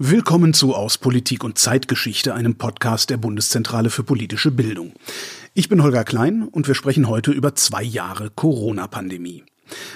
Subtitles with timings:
[0.00, 4.92] Willkommen zu Aus Politik und Zeitgeschichte, einem Podcast der Bundeszentrale für politische Bildung.
[5.54, 9.42] Ich bin Holger Klein und wir sprechen heute über zwei Jahre Corona-Pandemie.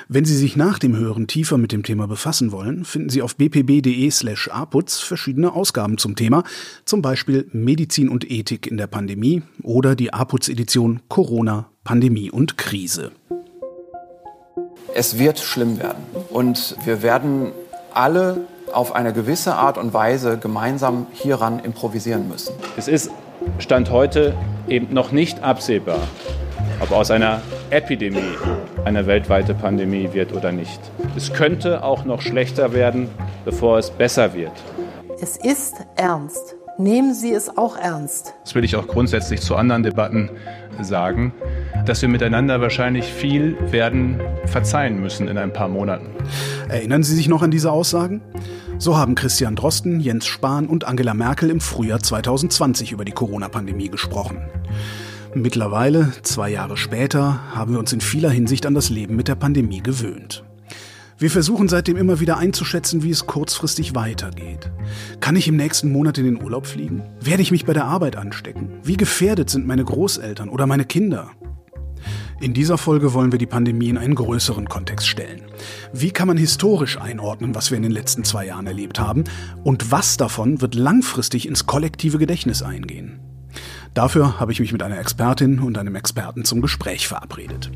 [0.08, 3.36] Wenn Sie sich nach dem Hören tiefer mit dem Thema befassen wollen, finden Sie auf
[3.36, 6.42] bpb.de slash aputz verschiedene Ausgaben zum Thema,
[6.84, 13.12] zum Beispiel Medizin und Ethik in der Pandemie oder die Aputz-Edition Corona, Pandemie und Krise.
[14.94, 17.52] Es wird schlimm werden und wir werden
[17.94, 22.54] alle auf eine gewisse Art und Weise gemeinsam hieran improvisieren müssen.
[22.76, 23.10] Es ist
[23.58, 24.34] Stand heute
[24.68, 25.98] eben noch nicht absehbar,
[26.80, 28.36] ob aus einer Epidemie
[28.84, 30.80] eine weltweite Pandemie wird oder nicht.
[31.16, 33.08] Es könnte auch noch schlechter werden,
[33.44, 34.52] bevor es besser wird.
[35.20, 36.56] Es ist ernst.
[36.78, 38.34] Nehmen Sie es auch ernst.
[38.44, 40.30] Das will ich auch grundsätzlich zu anderen Debatten
[40.80, 41.34] sagen,
[41.84, 46.06] dass wir miteinander wahrscheinlich viel werden verzeihen müssen in ein paar Monaten.
[46.68, 48.22] Erinnern Sie sich noch an diese Aussagen?
[48.82, 53.88] So haben Christian Drosten, Jens Spahn und Angela Merkel im Frühjahr 2020 über die Corona-Pandemie
[53.88, 54.38] gesprochen.
[55.36, 59.36] Mittlerweile, zwei Jahre später, haben wir uns in vieler Hinsicht an das Leben mit der
[59.36, 60.42] Pandemie gewöhnt.
[61.16, 64.72] Wir versuchen seitdem immer wieder einzuschätzen, wie es kurzfristig weitergeht.
[65.20, 67.04] Kann ich im nächsten Monat in den Urlaub fliegen?
[67.20, 68.80] Werde ich mich bei der Arbeit anstecken?
[68.82, 71.30] Wie gefährdet sind meine Großeltern oder meine Kinder?
[72.42, 75.42] In dieser Folge wollen wir die Pandemie in einen größeren Kontext stellen.
[75.92, 79.22] Wie kann man historisch einordnen, was wir in den letzten zwei Jahren erlebt haben?
[79.62, 83.20] Und was davon wird langfristig ins kollektive Gedächtnis eingehen?
[83.94, 87.70] Dafür habe ich mich mit einer Expertin und einem Experten zum Gespräch verabredet.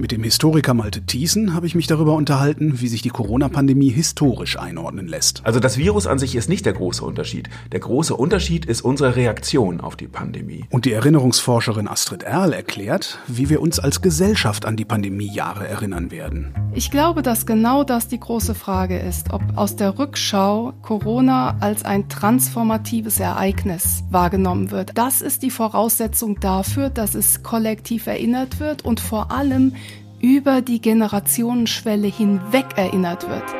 [0.00, 4.56] Mit dem Historiker Malte Thiessen habe ich mich darüber unterhalten, wie sich die Corona-Pandemie historisch
[4.56, 5.44] einordnen lässt.
[5.44, 7.50] Also das Virus an sich ist nicht der große Unterschied.
[7.72, 10.66] Der große Unterschied ist unsere Reaktion auf die Pandemie.
[10.70, 16.12] Und die Erinnerungsforscherin Astrid Erl erklärt, wie wir uns als Gesellschaft an die Pandemiejahre erinnern
[16.12, 16.54] werden.
[16.74, 21.84] Ich glaube, dass genau das die große Frage ist, ob aus der Rückschau Corona als
[21.84, 24.92] ein transformatives Ereignis wahrgenommen wird.
[24.94, 29.74] Das ist die Voraussetzung dafür, dass es kollektiv erinnert wird und vor allem
[30.20, 33.54] über die Generationenschwelle hinweg erinnert wird.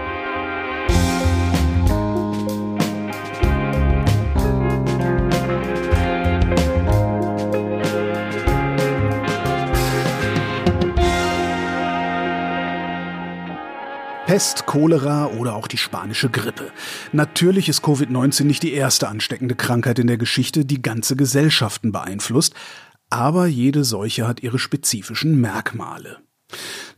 [14.29, 16.71] Pest, Cholera oder auch die spanische Grippe.
[17.13, 22.55] Natürlich ist Covid-19 nicht die erste ansteckende Krankheit in der Geschichte, die ganze Gesellschaften beeinflusst,
[23.09, 26.19] aber jede Seuche hat ihre spezifischen Merkmale.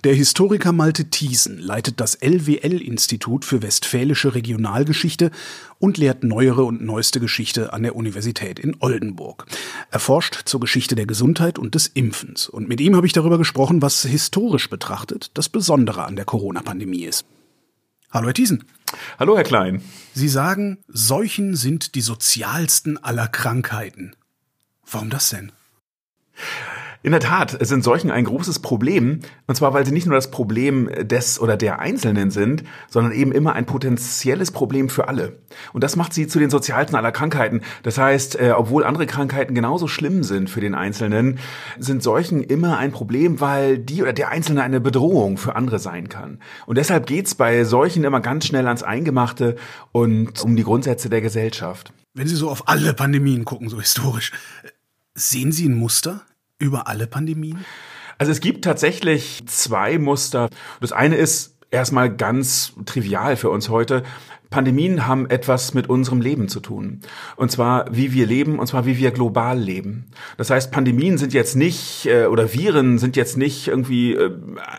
[0.03, 5.31] Der Historiker Malte Thiesen leitet das LWL-Institut für Westfälische Regionalgeschichte
[5.79, 9.45] und lehrt neuere und neueste Geschichte an der Universität in Oldenburg.
[9.91, 12.49] Er forscht zur Geschichte der Gesundheit und des Impfens.
[12.49, 17.05] Und mit ihm habe ich darüber gesprochen, was historisch betrachtet das Besondere an der Corona-Pandemie
[17.05, 17.27] ist.
[18.11, 18.65] Hallo, Herr Thiesen.
[19.19, 19.83] Hallo, Herr Klein.
[20.15, 24.17] Sie sagen, Seuchen sind die sozialsten aller Krankheiten.
[24.91, 25.53] Warum das denn?
[27.03, 29.21] In der Tat sind Seuchen ein großes Problem.
[29.47, 33.33] Und zwar, weil sie nicht nur das Problem des oder der Einzelnen sind, sondern eben
[33.33, 35.39] immer ein potenzielles Problem für alle.
[35.73, 37.63] Und das macht sie zu den sozialsten aller Krankheiten.
[37.85, 41.39] Das heißt, äh, obwohl andere Krankheiten genauso schlimm sind für den Einzelnen,
[41.79, 46.11] sind Seuchen immer ein Problem, weil die oder der Einzelne eine Bedrohung für andere sein
[46.11, 46.39] kann.
[46.67, 49.57] Und deshalb geht's bei Seuchen immer ganz schnell ans Eingemachte
[49.93, 51.95] und um die Grundsätze der Gesellschaft.
[52.13, 54.33] Wenn Sie so auf alle Pandemien gucken, so historisch,
[55.15, 56.27] sehen Sie ein Muster?
[56.61, 57.65] Über alle Pandemien?
[58.19, 60.49] Also es gibt tatsächlich zwei Muster.
[60.81, 64.03] Das eine ist erstmal ganz trivial für uns heute.
[64.51, 67.01] Pandemien haben etwas mit unserem Leben zu tun.
[67.37, 70.07] Und zwar, wie wir leben, und zwar, wie wir global leben.
[70.39, 74.33] Das heißt, Pandemien sind jetzt nicht, äh, oder Viren sind jetzt nicht irgendwie äh,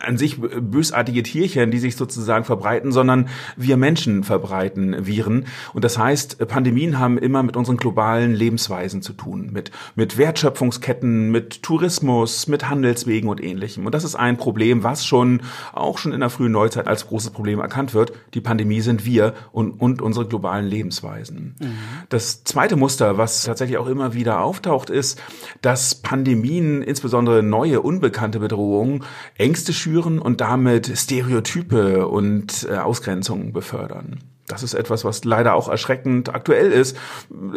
[0.05, 5.45] an sich bösartige Tierchen, die sich sozusagen verbreiten, sondern wir Menschen verbreiten Viren.
[5.73, 9.51] Und das heißt, Pandemien haben immer mit unseren globalen Lebensweisen zu tun.
[9.53, 13.85] Mit, mit Wertschöpfungsketten, mit Tourismus, mit Handelswegen und ähnlichem.
[13.85, 17.31] Und das ist ein Problem, was schon, auch schon in der frühen Neuzeit als großes
[17.31, 18.11] Problem erkannt wird.
[18.33, 21.55] Die Pandemie sind wir und, und unsere globalen Lebensweisen.
[21.59, 21.77] Mhm.
[22.09, 25.21] Das zweite Muster, was tatsächlich auch immer wieder auftaucht, ist,
[25.61, 29.03] dass Pandemien, insbesondere neue, unbekannte Bedrohungen,
[29.37, 34.19] Ängste schüren und damit Stereotype und äh, Ausgrenzungen befördern.
[34.47, 36.97] Das ist etwas, was leider auch erschreckend aktuell ist.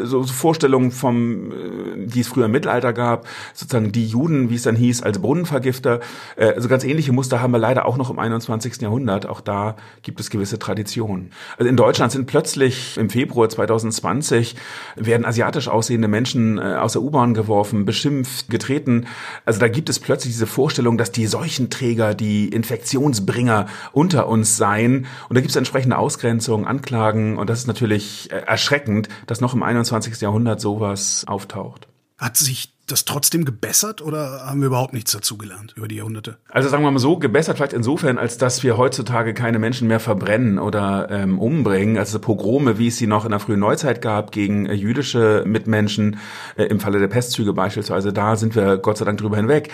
[0.02, 4.62] So Vorstellungen vom, äh, die es früher im Mittelalter gab, sozusagen die Juden, wie es
[4.62, 6.00] dann hieß, als Brunnenvergifter.
[6.36, 8.80] Äh, also ganz ähnliche Muster haben wir leider auch noch im 21.
[8.80, 9.26] Jahrhundert.
[9.26, 11.30] Auch da gibt es gewisse Traditionen.
[11.58, 14.54] Also in Deutschland sind plötzlich im Februar 2020
[14.96, 19.06] werden asiatisch aussehende Menschen äh, aus der U-Bahn geworfen, beschimpft, getreten.
[19.44, 25.06] Also da gibt es plötzlich diese Vorstellung, dass die Seuchenträger, die Infektionsbringer unter uns seien.
[25.28, 27.38] Und da gibt es entsprechende Ausgrenzungen, anklagen.
[27.38, 30.20] Und das ist natürlich äh, erschreckend, dass noch im 21.
[30.20, 31.88] Jahrhundert sowas auftaucht.
[32.18, 36.36] Hat sich das trotzdem gebessert oder haben wir überhaupt nichts dazugelernt über die Jahrhunderte?
[36.50, 40.00] Also sagen wir mal so, gebessert vielleicht insofern, als dass wir heutzutage keine Menschen mehr
[40.00, 41.96] verbrennen oder ähm, umbringen.
[41.96, 46.18] Also Pogrome, wie es sie noch in der frühen Neuzeit gab, gegen äh, jüdische Mitmenschen,
[46.56, 49.70] äh, im Falle der Pestzüge beispielsweise, da sind wir Gott sei Dank drüber hinweg.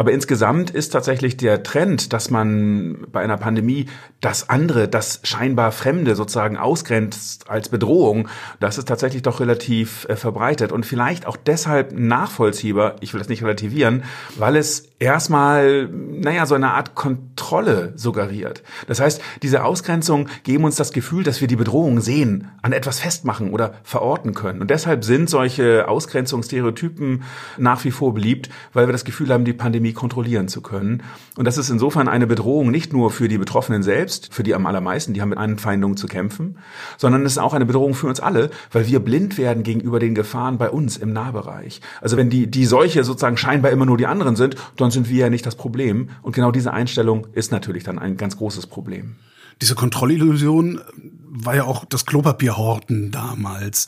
[0.00, 3.84] Aber insgesamt ist tatsächlich der Trend, dass man bei einer Pandemie
[4.22, 8.26] das andere, das scheinbar Fremde sozusagen ausgrenzt als Bedrohung,
[8.60, 13.28] das ist tatsächlich doch relativ äh, verbreitet und vielleicht auch deshalb nachvollziehbar, ich will das
[13.28, 14.04] nicht relativieren,
[14.38, 18.62] weil es erstmal, naja, so eine Art Kontrolle suggeriert.
[18.86, 23.00] Das heißt, diese Ausgrenzung geben uns das Gefühl, dass wir die Bedrohung sehen, an etwas
[23.00, 24.60] festmachen oder verorten können.
[24.60, 27.22] Und deshalb sind solche Ausgrenzungsstereotypen
[27.56, 31.02] nach wie vor beliebt, weil wir das Gefühl haben, die Pandemie Pandemie kontrollieren zu können.
[31.36, 34.66] Und das ist insofern eine Bedrohung nicht nur für die Betroffenen selbst, für die am
[34.66, 36.58] allermeisten, die haben mit Anfeindungen zu kämpfen,
[36.96, 40.14] sondern es ist auch eine Bedrohung für uns alle, weil wir blind werden gegenüber den
[40.14, 41.80] Gefahren bei uns im Nahbereich.
[42.00, 45.18] Also wenn die, die Seuche sozusagen scheinbar immer nur die anderen sind, dann sind wir
[45.18, 46.10] ja nicht das Problem.
[46.22, 49.16] Und genau diese Einstellung ist natürlich dann ein ganz großes Problem.
[49.60, 50.80] Diese Kontrollillusion
[51.28, 53.86] war ja auch das Klopapierhorten damals.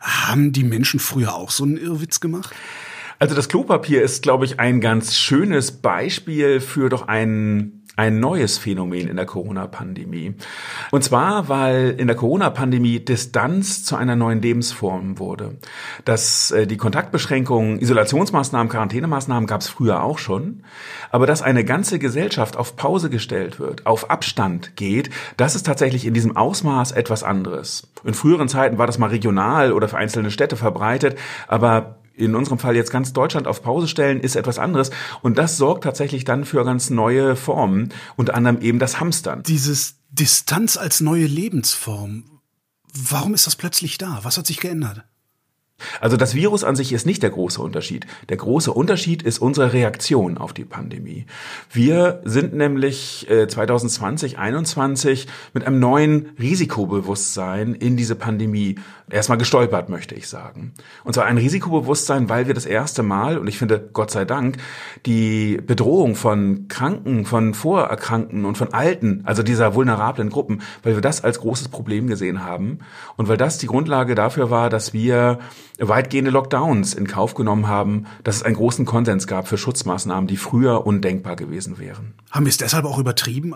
[0.00, 2.54] Haben die Menschen früher auch so einen Irrwitz gemacht?
[3.22, 8.58] Also das Klopapier ist, glaube ich, ein ganz schönes Beispiel für doch einen ein neues
[8.58, 10.34] Phänomen in der Corona-Pandemie.
[10.90, 15.58] Und zwar, weil in der Corona-Pandemie Distanz zu einer neuen Lebensform wurde.
[16.04, 20.64] Dass äh, die Kontaktbeschränkungen, Isolationsmaßnahmen, Quarantänemaßnahmen gab es früher auch schon.
[21.12, 26.06] Aber dass eine ganze Gesellschaft auf Pause gestellt wird, auf Abstand geht, das ist tatsächlich
[26.06, 27.88] in diesem Ausmaß etwas anderes.
[28.02, 31.16] In früheren Zeiten war das mal regional oder für einzelne Städte verbreitet,
[31.46, 34.90] aber in unserem Fall jetzt ganz Deutschland auf Pause stellen, ist etwas anderes.
[35.22, 39.42] Und das sorgt tatsächlich dann für ganz neue Formen, unter anderem eben das Hamstern.
[39.42, 42.24] Dieses Distanz als neue Lebensform,
[42.94, 44.20] warum ist das plötzlich da?
[44.22, 45.04] Was hat sich geändert?
[46.00, 48.06] Also das Virus an sich ist nicht der große Unterschied.
[48.28, 51.26] Der große Unterschied ist unsere Reaktion auf die Pandemie.
[51.70, 58.76] Wir sind nämlich 2020, äh, 2021 mit einem neuen Risikobewusstsein in diese Pandemie
[59.10, 60.72] erstmal gestolpert, möchte ich sagen.
[61.04, 64.56] Und zwar ein Risikobewusstsein, weil wir das erste Mal, und ich finde Gott sei Dank,
[65.06, 71.02] die Bedrohung von Kranken, von Vorerkrankten und von Alten, also dieser vulnerablen Gruppen, weil wir
[71.02, 72.78] das als großes Problem gesehen haben
[73.16, 75.38] und weil das die Grundlage dafür war, dass wir
[75.78, 80.36] weitgehende Lockdowns in Kauf genommen haben, dass es einen großen Konsens gab für Schutzmaßnahmen, die
[80.36, 82.14] früher undenkbar gewesen wären.
[82.30, 83.54] Haben wir es deshalb auch übertrieben?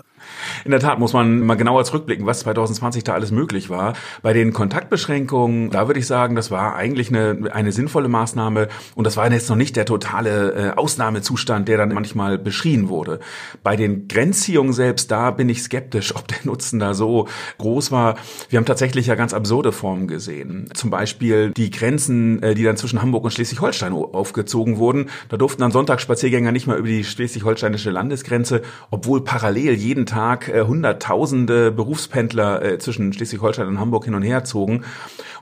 [0.65, 3.95] In der Tat muss man mal genauer zurückblicken, was 2020 da alles möglich war.
[4.23, 9.07] Bei den Kontaktbeschränkungen, da würde ich sagen, das war eigentlich eine, eine sinnvolle Maßnahme und
[9.07, 13.21] das war jetzt noch nicht der totale äh, Ausnahmezustand, der dann manchmal beschrien wurde.
[13.63, 17.29] Bei den Grenzziehungen selbst, da bin ich skeptisch, ob der Nutzen da so
[17.59, 18.17] groß war.
[18.49, 20.69] Wir haben tatsächlich ja ganz absurde Formen gesehen.
[20.75, 21.71] Zum Beispiel die
[22.07, 25.11] Grenzen, äh, die dann zwischen Hamburg und Schleswig-Holstein aufgezogen wurden.
[25.29, 30.63] Da durften dann Sonntagsspaziergänger nicht mehr über die schleswig-holsteinische Landesgrenze, obwohl parallel jeden Tag äh,
[30.63, 34.85] Hunderttausende Berufspendler äh, zwischen Schleswig-Holstein und Hamburg hin und her zogen.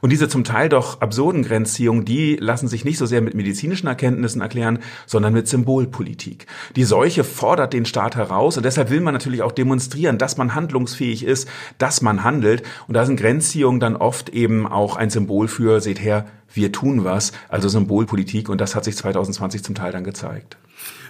[0.04, 3.86] Und diese zum Teil doch absurden Grenzziehungen, die lassen sich nicht so sehr mit medizinischen
[3.86, 6.46] Erkenntnissen erklären, sondern mit Symbolpolitik.
[6.76, 10.54] Die Seuche fordert den Staat heraus und deshalb will man natürlich auch demonstrieren, dass man
[10.54, 11.48] handlungsfähig ist,
[11.78, 12.64] dass man handelt.
[12.86, 17.04] Und da sind Grenzziehungen dann oft eben auch ein Symbol für, seht her, wir tun
[17.04, 20.58] was, also Symbolpolitik und das hat sich 2020 zum Teil dann gezeigt.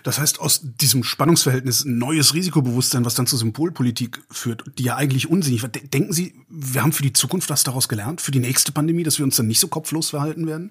[0.05, 4.97] Das heißt, aus diesem Spannungsverhältnis ein neues Risikobewusstsein, was dann zur Symbolpolitik führt, die ja
[4.97, 5.71] eigentlich unsinnig war.
[5.71, 9.19] Denken Sie, wir haben für die Zukunft was daraus gelernt, für die nächste Pandemie, dass
[9.19, 10.71] wir uns dann nicht so kopflos verhalten werden?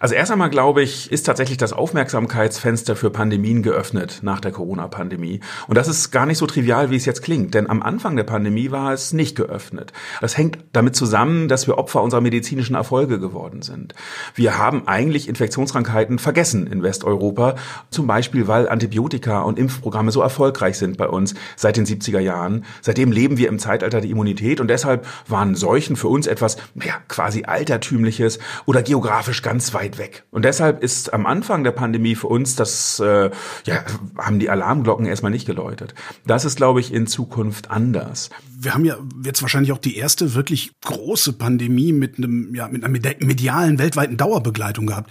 [0.00, 5.40] Also erst einmal glaube ich, ist tatsächlich das Aufmerksamkeitsfenster für Pandemien geöffnet nach der Corona-Pandemie.
[5.68, 8.24] Und das ist gar nicht so trivial, wie es jetzt klingt, denn am Anfang der
[8.24, 9.92] Pandemie war es nicht geöffnet.
[10.20, 13.94] Das hängt damit zusammen, dass wir Opfer unserer medizinischen Erfolge geworden sind.
[14.34, 17.56] Wir haben eigentlich Infektionskrankheiten vergessen in Westeuropa,
[17.90, 22.64] zum Beispiel weil Antibiotika und Impfprogramme so erfolgreich sind bei uns seit den 70er Jahren.
[22.82, 26.94] Seitdem leben wir im Zeitalter der Immunität und deshalb waren Seuchen für uns etwas ja,
[27.08, 30.24] quasi altertümliches oder geografisch ganz weit weit weg.
[30.30, 33.30] Und deshalb ist am Anfang der Pandemie für uns das, äh,
[33.64, 33.84] ja,
[34.18, 35.94] haben die Alarmglocken erstmal nicht geläutet.
[36.26, 38.30] Das ist, glaube ich, in Zukunft anders.
[38.58, 42.84] Wir haben ja jetzt wahrscheinlich auch die erste wirklich große Pandemie mit einem, ja, mit
[42.84, 45.10] einer medialen weltweiten Dauerbegleitung gehabt.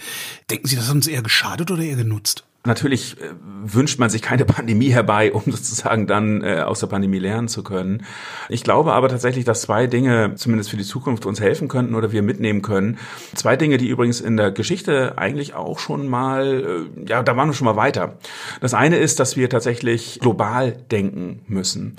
[0.49, 2.43] Denken Sie, das hat uns eher geschadet oder eher genutzt?
[2.65, 3.29] Natürlich äh,
[3.63, 7.63] wünscht man sich keine Pandemie herbei, um sozusagen dann äh, aus der Pandemie lernen zu
[7.63, 8.03] können.
[8.49, 12.11] Ich glaube aber tatsächlich, dass zwei Dinge zumindest für die Zukunft uns helfen könnten oder
[12.11, 12.97] wir mitnehmen können.
[13.35, 17.49] Zwei Dinge, die übrigens in der Geschichte eigentlich auch schon mal, äh, ja, da waren
[17.49, 18.17] wir schon mal weiter.
[18.61, 21.95] Das eine ist, dass wir tatsächlich global denken müssen.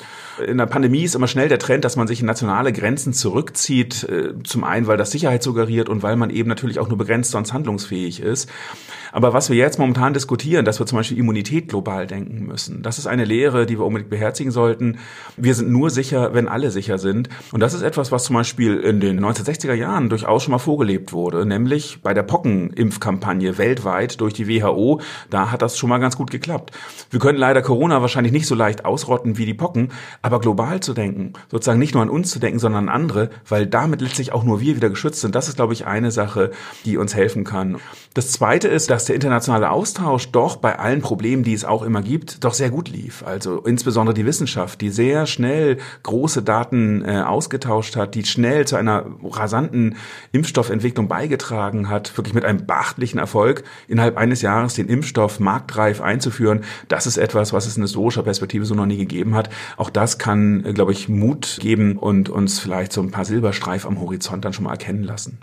[0.46, 4.04] In der Pandemie ist immer schnell der Trend, dass man sich in nationale Grenzen zurückzieht.
[4.04, 7.30] Äh, zum einen, weil das Sicherheit suggeriert und weil man eben natürlich auch nur begrenzt
[7.30, 8.50] sonst handlungsfähig ist.
[9.12, 12.98] Aber was wir jetzt momentan diskutieren, dass wir zum Beispiel Immunität global denken müssen, das
[12.98, 14.98] ist eine Lehre, die wir unbedingt beherzigen sollten.
[15.36, 17.28] Wir sind nur sicher, wenn alle sicher sind.
[17.52, 21.12] Und das ist etwas, was zum Beispiel in den 1960er Jahren durchaus schon mal vorgelebt
[21.12, 25.00] wurde, nämlich bei der Pockenimpfkampagne weltweit durch die WHO.
[25.30, 26.72] Da hat das schon mal ganz gut geklappt.
[27.10, 29.90] Wir können leider Corona wahrscheinlich nicht so leicht ausrotten wie die Pocken,
[30.22, 33.66] aber global zu denken, sozusagen nicht nur an uns zu denken, sondern an andere, weil
[33.66, 36.50] damit letztlich auch nur wir wieder geschützt sind, das ist, glaube ich, eine Sache,
[36.84, 37.78] die uns helfen kann.
[38.14, 42.02] Das Zweite ist, dass der internationale Austausch doch bei allen Problemen, die es auch immer
[42.02, 43.24] gibt, doch sehr gut lief.
[43.26, 48.76] Also insbesondere die Wissenschaft, die sehr schnell große Daten äh, ausgetauscht hat, die schnell zu
[48.76, 49.96] einer rasanten
[50.30, 56.60] Impfstoffentwicklung beigetragen hat, wirklich mit einem beachtlichen Erfolg innerhalb eines Jahres den Impfstoff marktreif einzuführen.
[56.86, 59.50] Das ist etwas, was es in historischer Perspektive so noch nie gegeben hat.
[59.76, 63.84] Auch das kann, äh, glaube ich, Mut geben und uns vielleicht so ein paar Silberstreif
[63.84, 65.40] am Horizont dann schon mal erkennen lassen.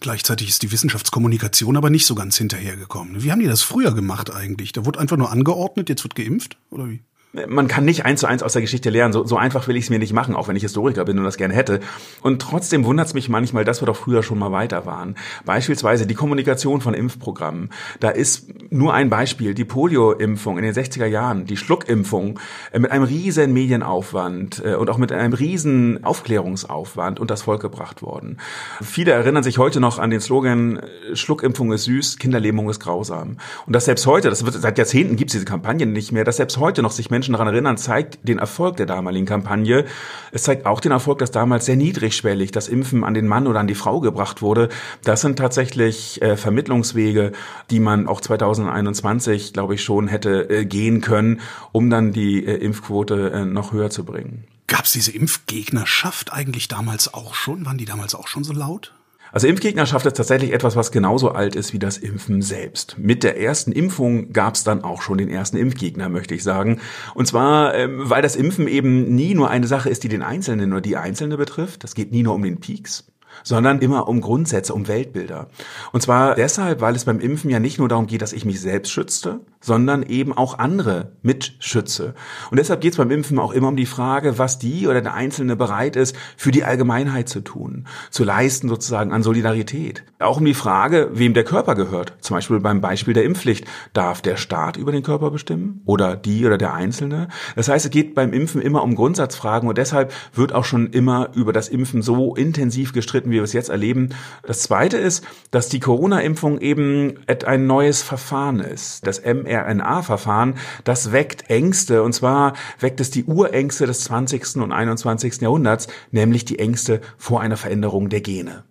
[0.00, 3.22] Gleichzeitig ist die Wissenschaftskommunikation aber nicht so ganz hinterhergekommen.
[3.22, 4.72] Wie haben die das früher gemacht eigentlich?
[4.72, 7.02] Da wurde einfach nur angeordnet, jetzt wird geimpft oder wie?
[7.46, 9.12] Man kann nicht eins zu eins aus der Geschichte lernen.
[9.12, 11.24] So, so einfach will ich es mir nicht machen, auch wenn ich Historiker bin und
[11.24, 11.80] das gerne hätte.
[12.22, 15.16] Und trotzdem wundert es mich manchmal, dass wir doch früher schon mal weiter waren.
[15.44, 17.70] Beispielsweise die Kommunikation von Impfprogrammen.
[18.00, 22.38] Da ist nur ein Beispiel, die Polio-Impfung in den 60er Jahren, die Schluckimpfung
[22.72, 27.60] äh, mit einem riesen Medienaufwand äh, und auch mit einem riesen Aufklärungsaufwand und das Volk
[27.60, 28.38] gebracht worden.
[28.82, 33.36] Viele erinnern sich heute noch an den Slogan, äh, Schluckimpfung ist süß, Kinderlähmung ist grausam.
[33.66, 36.36] Und dass selbst heute, das wird seit Jahrzehnten gibt es diese Kampagnen nicht mehr, dass
[36.36, 39.84] selbst heute noch sich Menschen Menschen daran erinnern, zeigt den Erfolg der damaligen Kampagne.
[40.32, 43.60] Es zeigt auch den Erfolg, dass damals sehr niedrigschwellig das Impfen an den Mann oder
[43.60, 44.68] an die Frau gebracht wurde.
[45.04, 47.32] Das sind tatsächlich äh, Vermittlungswege,
[47.70, 51.40] die man auch 2021, glaube ich, schon hätte äh, gehen können,
[51.72, 54.44] um dann die äh, Impfquote äh, noch höher zu bringen.
[54.66, 57.64] Gab es diese Impfgegnerschaft eigentlich damals auch schon?
[57.66, 58.94] Waren die damals auch schon so laut?
[59.32, 62.96] Also Impfgegnerschaft ist tatsächlich etwas, was genauso alt ist wie das Impfen selbst.
[62.98, 66.80] Mit der ersten Impfung gab es dann auch schon den ersten Impfgegner, möchte ich sagen.
[67.14, 70.72] Und zwar, ähm, weil das Impfen eben nie nur eine Sache ist, die den Einzelnen
[70.72, 71.84] oder die Einzelne betrifft.
[71.84, 73.06] Das geht nie nur um den Peaks,
[73.42, 75.48] sondern immer um Grundsätze, um Weltbilder.
[75.92, 78.60] Und zwar deshalb, weil es beim Impfen ja nicht nur darum geht, dass ich mich
[78.60, 82.14] selbst schütze, sondern eben auch andere mitschütze.
[82.50, 85.14] Und deshalb geht es beim Impfen auch immer um die Frage, was die oder der
[85.14, 90.04] Einzelne bereit ist, für die Allgemeinheit zu tun, zu leisten sozusagen an Solidarität.
[90.18, 92.14] Auch um die Frage, wem der Körper gehört.
[92.20, 93.66] Zum Beispiel beim Beispiel der Impfpflicht.
[93.92, 97.28] Darf der Staat über den Körper bestimmen oder die oder der Einzelne?
[97.56, 101.30] Das heißt, es geht beim Impfen immer um Grundsatzfragen und deshalb wird auch schon immer
[101.34, 104.10] über das Impfen so intensiv gestritten, wie wir es jetzt erleben.
[104.46, 107.14] Das Zweite ist, dass die Corona-Impfung eben
[107.46, 109.06] ein neues Verfahren ist.
[109.06, 112.02] Das mRNA-Verfahren, das weckt Ängste.
[112.02, 114.56] Und zwar weckt es die Urängste des 20.
[114.56, 115.40] und 21.
[115.40, 118.64] Jahrhunderts, nämlich die Ängste vor einer Veränderung der Gene.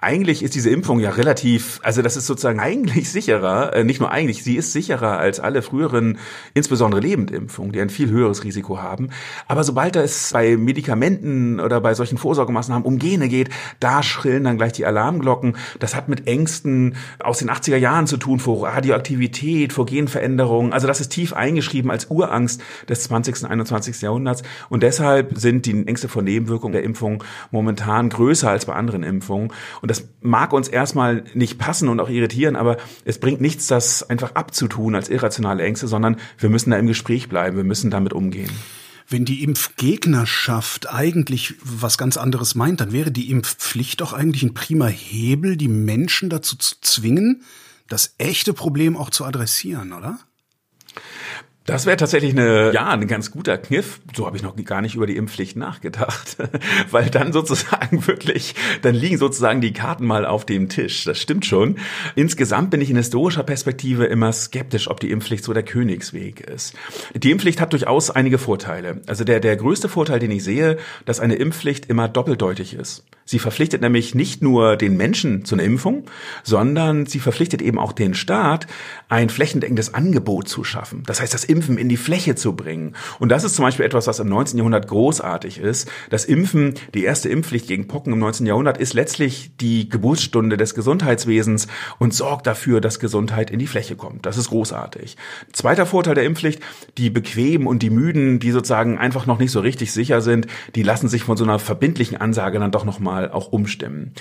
[0.00, 4.10] Eigentlich ist diese Impfung ja relativ, also das ist sozusagen eigentlich sicherer, äh, nicht nur
[4.10, 6.18] eigentlich, sie ist sicherer als alle früheren,
[6.52, 9.10] insbesondere Lebendimpfungen, die ein viel höheres Risiko haben.
[9.48, 14.58] Aber sobald es bei Medikamenten oder bei solchen Vorsorgemaßnahmen um Gene geht, da schrillen dann
[14.58, 15.56] gleich die Alarmglocken.
[15.78, 20.72] Das hat mit Ängsten aus den 80er Jahren zu tun, vor Radioaktivität, vor Genveränderungen.
[20.72, 23.44] Also das ist tief eingeschrieben als Urangst des 20.
[23.44, 24.02] und 21.
[24.02, 24.42] Jahrhunderts.
[24.68, 29.52] Und deshalb sind die Ängste vor Nebenwirkungen der Impfung momentan größer als bei anderen Impfungen.
[29.80, 34.08] Und das mag uns erstmal nicht passen und auch irritieren, aber es bringt nichts, das
[34.08, 38.12] einfach abzutun als irrationale Ängste, sondern wir müssen da im Gespräch bleiben, wir müssen damit
[38.12, 38.50] umgehen.
[39.08, 44.54] Wenn die Impfgegnerschaft eigentlich was ganz anderes meint, dann wäre die Impfpflicht doch eigentlich ein
[44.54, 47.42] prima Hebel, die Menschen dazu zu zwingen,
[47.88, 50.18] das echte Problem auch zu adressieren, oder?
[51.66, 54.00] Das wäre tatsächlich eine, ja, ein ganz guter Kniff.
[54.14, 56.36] So habe ich noch gar nicht über die Impfpflicht nachgedacht.
[56.90, 61.04] Weil dann sozusagen wirklich, dann liegen sozusagen die Karten mal auf dem Tisch.
[61.04, 61.78] Das stimmt schon.
[62.16, 66.74] Insgesamt bin ich in historischer Perspektive immer skeptisch, ob die Impfpflicht so der Königsweg ist.
[67.14, 69.00] Die Impfpflicht hat durchaus einige Vorteile.
[69.06, 73.04] Also der, der größte Vorteil, den ich sehe, dass eine Impfpflicht immer doppeldeutig ist.
[73.24, 76.04] Sie verpflichtet nämlich nicht nur den Menschen zu einer Impfung,
[76.42, 78.66] sondern sie verpflichtet eben auch den Staat,
[79.08, 81.02] ein flächendeckendes Angebot zu schaffen.
[81.06, 82.94] Das heißt, das Impfen in die Fläche zu bringen.
[83.18, 84.58] Und das ist zum Beispiel etwas, was im 19.
[84.58, 85.90] Jahrhundert großartig ist.
[86.10, 88.46] Das Impfen, die erste Impfpflicht gegen Pocken im 19.
[88.46, 91.66] Jahrhundert, ist letztlich die Geburtsstunde des Gesundheitswesens
[91.98, 94.26] und sorgt dafür, dass Gesundheit in die Fläche kommt.
[94.26, 95.16] Das ist großartig.
[95.52, 96.60] Zweiter Vorteil der Impfpflicht,
[96.98, 100.82] die Bequemen und die Müden, die sozusagen einfach noch nicht so richtig sicher sind, die
[100.82, 104.12] lassen sich von so einer verbindlichen Ansage dann doch nochmal auch umstimmen.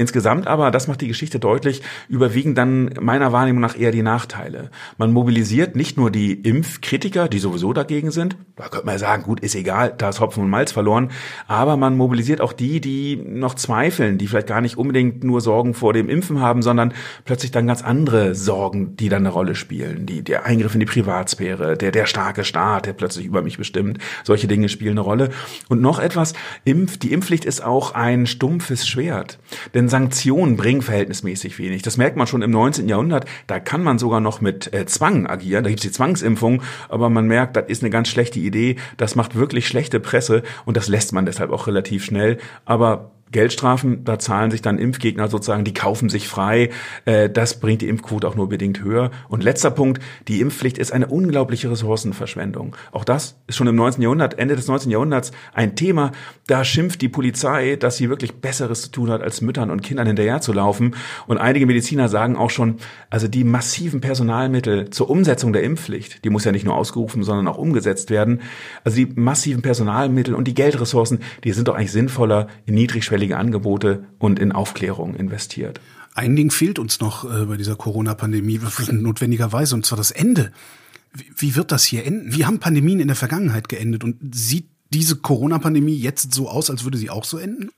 [0.00, 4.70] Insgesamt aber, das macht die Geschichte deutlich, überwiegen dann meiner Wahrnehmung nach eher die Nachteile.
[4.96, 9.24] Man mobilisiert nicht nur die Impfkritiker, die sowieso dagegen sind, da könnte man ja sagen,
[9.24, 11.10] gut, ist egal, da ist Hopfen und Malz verloren,
[11.48, 15.74] aber man mobilisiert auch die, die noch zweifeln, die vielleicht gar nicht unbedingt nur Sorgen
[15.74, 16.94] vor dem Impfen haben, sondern
[17.26, 20.06] plötzlich dann ganz andere Sorgen, die dann eine Rolle spielen.
[20.06, 23.98] Die, der Eingriff in die Privatsphäre, der, der starke Staat, der plötzlich über mich bestimmt,
[24.24, 25.28] solche Dinge spielen eine Rolle.
[25.68, 26.32] Und noch etwas,
[26.64, 29.38] Impf, die Impfpflicht ist auch ein stumpfes Schwert.
[29.74, 31.82] Denn Sanktionen bringen verhältnismäßig wenig.
[31.82, 32.88] Das merkt man schon im 19.
[32.88, 33.26] Jahrhundert.
[33.46, 35.64] Da kann man sogar noch mit äh, Zwang agieren.
[35.64, 38.76] Da gibt's die Zwangsimpfung, aber man merkt, das ist eine ganz schlechte Idee.
[38.96, 42.38] Das macht wirklich schlechte Presse und das lässt man deshalb auch relativ schnell.
[42.64, 46.70] Aber Geldstrafen, da zahlen sich dann Impfgegner sozusagen, die kaufen sich frei.
[47.04, 49.10] Äh, das bringt die Impfquote auch nur bedingt höher.
[49.28, 52.74] Und letzter Punkt, die Impfpflicht ist eine unglaubliche Ressourcenverschwendung.
[52.92, 54.02] Auch das ist schon im 19.
[54.02, 54.90] Jahrhundert, Ende des 19.
[54.90, 56.12] Jahrhunderts ein Thema.
[56.46, 60.06] Da schimpft die Polizei, dass sie wirklich Besseres zu tun hat, als Müttern und Kindern
[60.08, 60.96] hinterherzulaufen.
[61.26, 62.76] Und einige Mediziner sagen auch schon,
[63.10, 67.46] also die massiven Personalmittel zur Umsetzung der Impfpflicht, die muss ja nicht nur ausgerufen, sondern
[67.48, 68.40] auch umgesetzt werden.
[68.84, 73.36] Also die massiven Personalmittel und die Geldressourcen, die sind doch eigentlich sinnvoller in niedrigschwelligen niedrigschwellige
[73.36, 75.80] Angebote und in Aufklärung investiert.
[76.14, 78.60] Ein Ding fehlt uns noch äh, bei dieser Corona-Pandemie,
[78.90, 80.52] notwendigerweise, und zwar das Ende.
[81.36, 82.34] Wie wird das hier enden?
[82.34, 84.04] Wie haben Pandemien in der Vergangenheit geendet?
[84.04, 87.70] Und sieht diese Corona-Pandemie jetzt so aus, als würde sie auch so enden?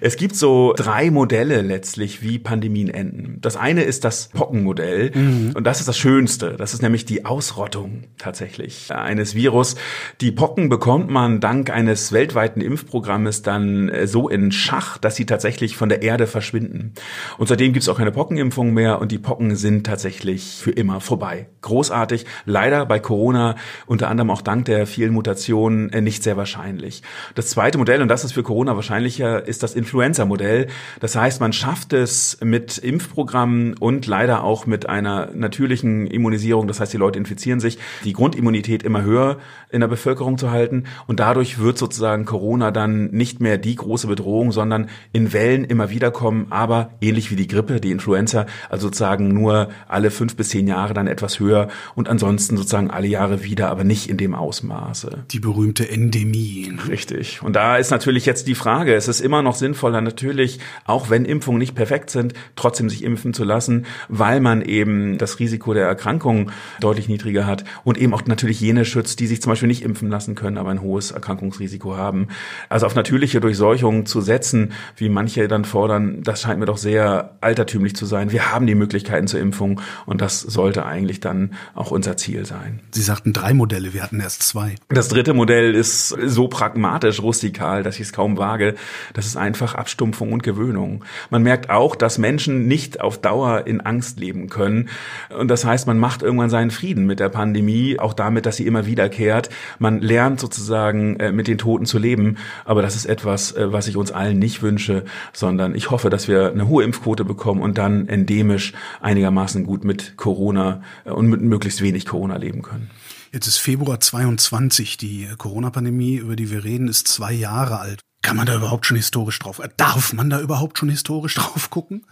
[0.00, 3.38] Es gibt so drei Modelle letztlich, wie Pandemien enden.
[3.40, 5.52] Das eine ist das Pockenmodell mhm.
[5.54, 6.56] und das ist das Schönste.
[6.56, 9.76] Das ist nämlich die Ausrottung tatsächlich eines Virus.
[10.20, 15.26] Die Pocken bekommt man dank eines weltweiten Impfprogrammes dann äh, so in Schach, dass sie
[15.26, 16.92] tatsächlich von der Erde verschwinden.
[17.38, 21.00] Und seitdem gibt es auch keine Pockenimpfung mehr und die Pocken sind tatsächlich für immer
[21.00, 21.48] vorbei.
[21.62, 22.26] Großartig.
[22.44, 23.56] Leider bei Corona
[23.86, 27.02] unter anderem auch dank der vielen Mutationen äh, nicht sehr wahrscheinlich.
[27.34, 30.66] Das zweite Modell, und das ist für Corona wahrscheinlicher, ist das Influenza-Modell.
[31.00, 36.80] Das heißt, man schafft es mit Impfprogrammen und leider auch mit einer natürlichen Immunisierung, das
[36.80, 39.38] heißt, die Leute infizieren sich, die Grundimmunität immer höher
[39.70, 44.06] in der Bevölkerung zu halten und dadurch wird sozusagen Corona dann nicht mehr die große
[44.06, 48.88] Bedrohung, sondern in Wellen immer wieder kommen, aber ähnlich wie die Grippe, die Influenza, also
[48.88, 53.44] sozusagen nur alle fünf bis zehn Jahre dann etwas höher und ansonsten sozusagen alle Jahre
[53.44, 55.24] wieder, aber nicht in dem Ausmaße.
[55.30, 56.72] Die berühmte Endemie.
[56.88, 57.40] Richtig.
[57.42, 61.10] Und da ist natürlich jetzt die Frage, es ist immer noch sinnvoll, sinnvoller natürlich, auch
[61.10, 65.74] wenn Impfungen nicht perfekt sind, trotzdem sich impfen zu lassen, weil man eben das Risiko
[65.74, 69.68] der Erkrankung deutlich niedriger hat und eben auch natürlich jene schützt, die sich zum Beispiel
[69.68, 72.28] nicht impfen lassen können, aber ein hohes Erkrankungsrisiko haben.
[72.68, 77.36] Also auf natürliche Durchseuchung zu setzen, wie manche dann fordern, das scheint mir doch sehr
[77.40, 78.32] altertümlich zu sein.
[78.32, 82.80] Wir haben die Möglichkeiten zur Impfung und das sollte eigentlich dann auch unser Ziel sein.
[82.90, 84.74] Sie sagten drei Modelle, wir hatten erst zwei.
[84.88, 88.74] Das dritte Modell ist so pragmatisch, rustikal, dass ich es kaum wage.
[89.14, 91.04] Das ist einfach einfach Abstumpfung und Gewöhnung.
[91.28, 94.88] Man merkt auch, dass Menschen nicht auf Dauer in Angst leben können.
[95.36, 98.66] Und das heißt, man macht irgendwann seinen Frieden mit der Pandemie, auch damit, dass sie
[98.66, 99.50] immer wiederkehrt.
[99.78, 102.38] Man lernt sozusagen äh, mit den Toten zu leben.
[102.64, 106.26] Aber das ist etwas, äh, was ich uns allen nicht wünsche, sondern ich hoffe, dass
[106.26, 111.42] wir eine hohe Impfquote bekommen und dann endemisch einigermaßen gut mit Corona äh, und mit
[111.42, 112.88] möglichst wenig Corona leben können.
[113.32, 114.96] Jetzt ist Februar 22.
[114.96, 118.00] Die Corona-Pandemie, über die wir reden, ist zwei Jahre alt.
[118.22, 119.60] Kann man da überhaupt schon historisch drauf?
[119.76, 122.04] Darf man da überhaupt schon historisch drauf gucken?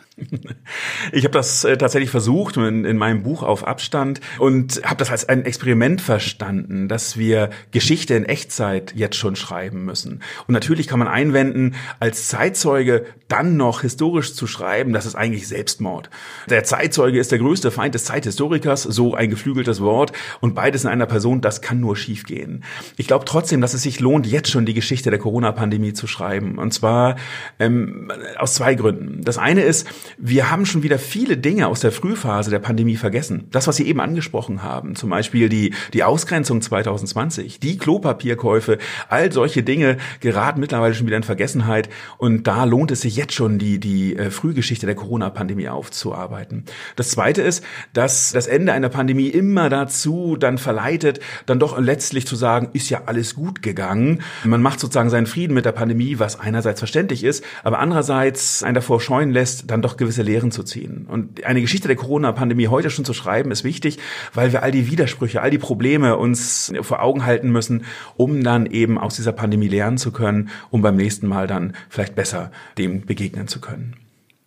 [1.13, 5.11] Ich habe das äh, tatsächlich versucht in, in, meinem Buch auf Abstand und habe das
[5.11, 10.23] als ein Experiment verstanden, dass wir Geschichte in Echtzeit jetzt schon schreiben müssen.
[10.47, 15.49] Und natürlich kann man einwenden, als Zeitzeuge dann noch historisch zu schreiben, das ist eigentlich
[15.49, 16.11] Selbstmord.
[16.49, 20.91] Der Zeitzeuge ist der größte Feind des Zeithistorikers, so ein geflügeltes Wort und beides in
[20.91, 22.65] einer Person, das kann nur schiefgehen.
[22.97, 26.59] Ich glaube trotzdem, dass es sich lohnt, jetzt schon die Geschichte der Corona-Pandemie zu schreiben.
[26.59, 27.17] Und zwar
[27.59, 29.23] ähm, aus zwei Gründen.
[29.23, 33.49] Das eine ist, wir haben schon wieder viele Dinge aus der Frühphase der Pandemie vergessen.
[33.51, 39.33] Das, was Sie eben angesprochen haben, zum Beispiel die, die Ausgrenzung 2020, die Klopapierkäufe, all
[39.33, 41.89] solche Dinge geraten mittlerweile schon wieder in Vergessenheit.
[42.17, 46.65] Und da lohnt es sich jetzt schon, die, die äh, Frühgeschichte der Corona-Pandemie aufzuarbeiten.
[46.97, 52.27] Das zweite ist, dass das Ende einer Pandemie immer dazu dann verleitet, dann doch letztlich
[52.27, 54.23] zu sagen, ist ja alles gut gegangen.
[54.45, 58.75] Man macht sozusagen seinen Frieden mit der Pandemie, was einerseits verständlich ist, aber andererseits einen
[58.75, 61.07] davor scheuen lässt, dann doch gewisse Lehren zu ziehen.
[61.09, 63.99] Und eine Geschichte der Corona-Pandemie heute schon zu schreiben, ist wichtig,
[64.33, 67.85] weil wir all die Widersprüche, all die Probleme uns vor Augen halten müssen,
[68.17, 72.15] um dann eben aus dieser Pandemie lernen zu können, um beim nächsten Mal dann vielleicht
[72.15, 73.97] besser dem begegnen zu können.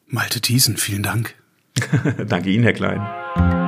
[0.07, 1.35] Malte Thiesen, vielen Dank.
[2.27, 3.60] Danke Ihnen, Herr Klein.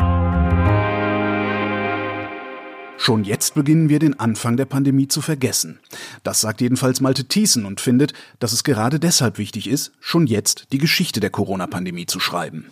[3.03, 5.77] Schon jetzt beginnen wir den Anfang der Pandemie zu vergessen.
[6.23, 10.67] Das sagt jedenfalls Malte Thiessen und findet, dass es gerade deshalb wichtig ist, schon jetzt
[10.71, 12.67] die Geschichte der Corona-Pandemie zu schreiben.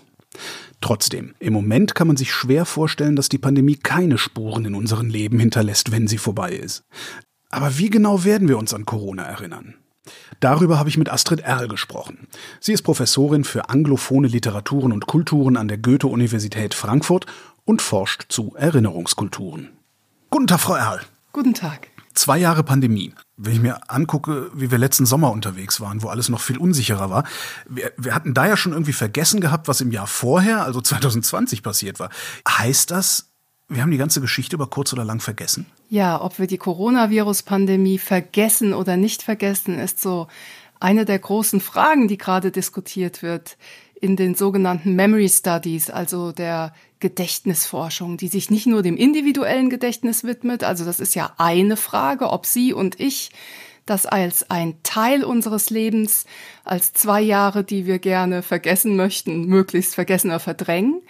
[0.79, 5.09] Trotzdem, im Moment kann man sich schwer vorstellen, dass die Pandemie keine Spuren in unserem
[5.09, 6.85] Leben hinterlässt, wenn sie vorbei ist.
[7.49, 9.75] Aber wie genau werden wir uns an Corona erinnern?
[10.39, 12.29] Darüber habe ich mit Astrid Erl gesprochen.
[12.61, 17.25] Sie ist Professorin für anglophone Literaturen und Kulturen an der Goethe-Universität Frankfurt
[17.65, 19.71] und forscht zu Erinnerungskulturen.
[20.33, 21.01] Guten Tag, Frau Erl.
[21.33, 21.89] Guten Tag.
[22.13, 23.13] Zwei Jahre Pandemie.
[23.35, 27.09] Wenn ich mir angucke, wie wir letzten Sommer unterwegs waren, wo alles noch viel unsicherer
[27.09, 27.25] war,
[27.67, 31.63] wir, wir hatten da ja schon irgendwie vergessen gehabt, was im Jahr vorher, also 2020,
[31.63, 32.09] passiert war.
[32.47, 33.27] Heißt das,
[33.67, 35.65] wir haben die ganze Geschichte über kurz oder lang vergessen?
[35.89, 40.29] Ja, ob wir die Coronavirus-Pandemie vergessen oder nicht vergessen, ist so
[40.79, 43.57] eine der großen Fragen, die gerade diskutiert wird
[44.01, 50.23] in den sogenannten Memory Studies, also der Gedächtnisforschung, die sich nicht nur dem individuellen Gedächtnis
[50.23, 53.31] widmet, also das ist ja eine Frage, ob Sie und ich
[53.85, 56.25] das als ein Teil unseres Lebens,
[56.63, 61.01] als zwei Jahre, die wir gerne vergessen möchten, möglichst vergessen oder verdrängen.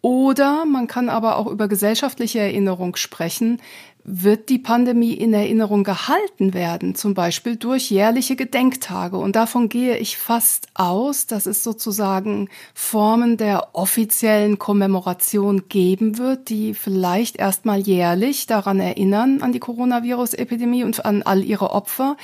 [0.00, 3.60] Oder man kann aber auch über gesellschaftliche Erinnerung sprechen,
[4.08, 9.18] wird die Pandemie in Erinnerung gehalten werden, zum Beispiel durch jährliche Gedenktage.
[9.18, 16.50] Und davon gehe ich fast aus, dass es sozusagen Formen der offiziellen Kommemoration geben wird,
[16.50, 22.16] die vielleicht erstmal jährlich daran erinnern, an die Coronavirus-Epidemie und an all ihre Opfer.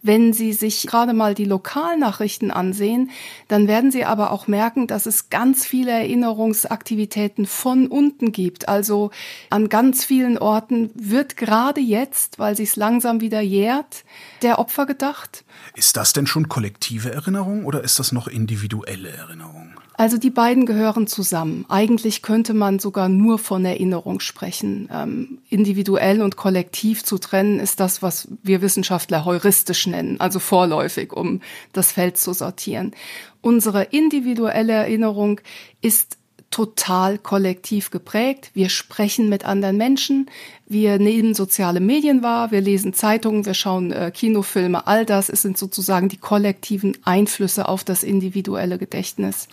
[0.00, 3.10] Wenn Sie sich gerade mal die Lokalnachrichten ansehen,
[3.48, 8.68] dann werden Sie aber auch merken, dass es ganz viele Erinnerungsaktivitäten von unten gibt.
[8.68, 9.10] Also
[9.50, 14.04] an ganz vielen Orten wird gerade jetzt, weil sich langsam wieder jährt,
[14.42, 15.44] der Opfer gedacht.
[15.74, 19.74] Ist das denn schon kollektive Erinnerung oder ist das noch individuelle Erinnerung?
[19.98, 21.64] Also die beiden gehören zusammen.
[21.68, 24.88] Eigentlich könnte man sogar nur von Erinnerung sprechen.
[24.92, 31.12] Ähm, individuell und kollektiv zu trennen ist das, was wir Wissenschaftler heuristisch nennen, also vorläufig,
[31.12, 31.40] um
[31.72, 32.92] das Feld zu sortieren.
[33.40, 35.40] Unsere individuelle Erinnerung
[35.80, 36.16] ist
[36.52, 38.52] total kollektiv geprägt.
[38.54, 40.30] Wir sprechen mit anderen Menschen,
[40.66, 45.58] wir nehmen soziale Medien wahr, wir lesen Zeitungen, wir schauen äh, Kinofilme, all das sind
[45.58, 49.48] sozusagen die kollektiven Einflüsse auf das individuelle Gedächtnis.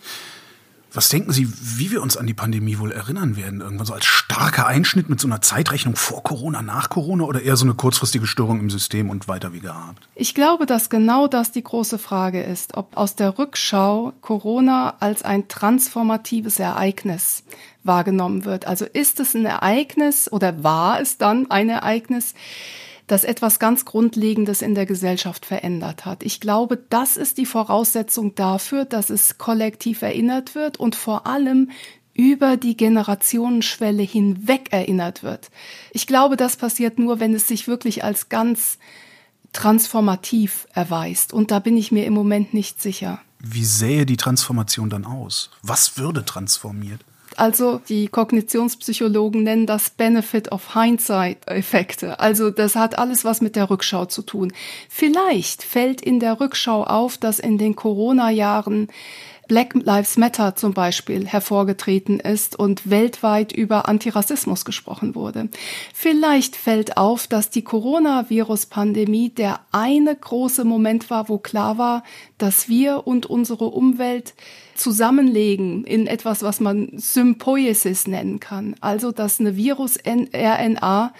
[0.96, 3.60] Was denken Sie, wie wir uns an die Pandemie wohl erinnern werden?
[3.60, 7.56] Irgendwann so als starker Einschnitt mit so einer Zeitrechnung vor Corona, nach Corona oder eher
[7.56, 10.08] so eine kurzfristige Störung im System und weiter wie gehabt?
[10.14, 15.22] Ich glaube, dass genau das die große Frage ist, ob aus der Rückschau Corona als
[15.22, 17.42] ein transformatives Ereignis
[17.84, 18.66] wahrgenommen wird.
[18.66, 22.32] Also ist es ein Ereignis oder war es dann ein Ereignis,
[23.06, 26.22] das etwas ganz Grundlegendes in der Gesellschaft verändert hat.
[26.22, 31.70] Ich glaube, das ist die Voraussetzung dafür, dass es kollektiv erinnert wird und vor allem
[32.14, 35.50] über die Generationenschwelle hinweg erinnert wird.
[35.92, 38.78] Ich glaube, das passiert nur, wenn es sich wirklich als ganz
[39.52, 41.32] transformativ erweist.
[41.32, 43.20] Und da bin ich mir im Moment nicht sicher.
[43.38, 45.50] Wie sähe die Transformation dann aus?
[45.62, 47.04] Was würde transformiert?
[47.36, 52.18] Also die Kognitionspsychologen nennen das Benefit of Hindsight-Effekte.
[52.18, 54.52] Also das hat alles was mit der Rückschau zu tun.
[54.88, 58.88] Vielleicht fällt in der Rückschau auf, dass in den Corona-Jahren
[59.48, 65.48] Black Lives Matter zum Beispiel hervorgetreten ist und weltweit über Antirassismus gesprochen wurde.
[65.94, 72.02] Vielleicht fällt auf, dass die Coronavirus-Pandemie der eine große Moment war, wo klar war,
[72.38, 74.34] dass wir und unsere Umwelt
[74.74, 78.74] zusammenlegen in etwas, was man Sympoiesis nennen kann.
[78.80, 81.12] Also, dass eine Virus-RNA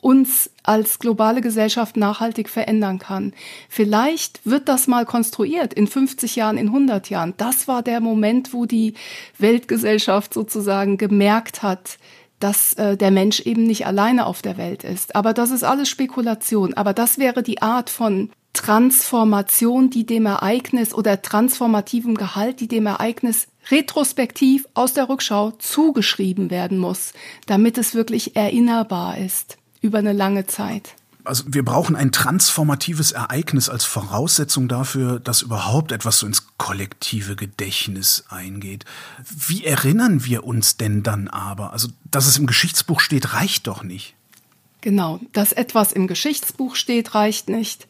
[0.00, 3.32] uns als globale Gesellschaft nachhaltig verändern kann.
[3.68, 7.34] Vielleicht wird das mal konstruiert in 50 Jahren, in 100 Jahren.
[7.36, 8.94] Das war der Moment, wo die
[9.38, 11.98] Weltgesellschaft sozusagen gemerkt hat,
[12.38, 15.16] dass äh, der Mensch eben nicht alleine auf der Welt ist.
[15.16, 16.74] Aber das ist alles Spekulation.
[16.74, 22.86] Aber das wäre die Art von Transformation, die dem Ereignis oder transformativem Gehalt, die dem
[22.86, 27.12] Ereignis retrospektiv aus der Rückschau zugeschrieben werden muss,
[27.46, 30.94] damit es wirklich erinnerbar ist über eine lange Zeit.
[31.24, 37.36] Also wir brauchen ein transformatives Ereignis als Voraussetzung dafür, dass überhaupt etwas so ins kollektive
[37.36, 38.86] Gedächtnis eingeht.
[39.46, 41.74] Wie erinnern wir uns denn dann aber?
[41.74, 44.14] Also, dass es im Geschichtsbuch steht, reicht doch nicht.
[44.80, 47.88] Genau, dass etwas im Geschichtsbuch steht, reicht nicht.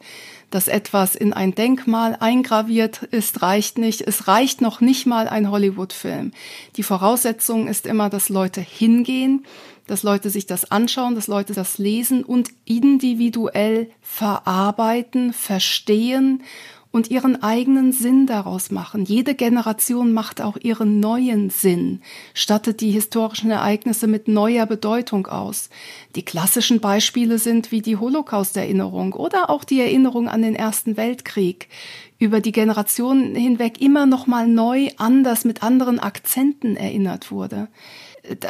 [0.49, 4.01] dass etwas in ein Denkmal eingraviert ist, reicht nicht.
[4.01, 6.31] Es reicht noch nicht mal ein Hollywood-Film.
[6.75, 9.45] Die Voraussetzung ist immer, dass Leute hingehen,
[9.89, 16.43] dass Leute sich das anschauen, dass Leute das lesen und individuell verarbeiten, verstehen
[16.91, 19.05] und ihren eigenen Sinn daraus machen.
[19.05, 22.01] Jede Generation macht auch ihren neuen Sinn,
[22.33, 25.69] stattet die historischen Ereignisse mit neuer Bedeutung aus.
[26.15, 31.69] Die klassischen Beispiele sind wie die Holocaust-Erinnerung oder auch die Erinnerung an den Ersten Weltkrieg,
[32.17, 37.69] über die Generationen hinweg immer noch mal neu, anders, mit anderen Akzenten erinnert wurde.